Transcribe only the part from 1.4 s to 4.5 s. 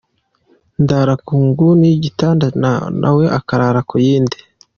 nguni y’igitanda na we akarara ku yindi.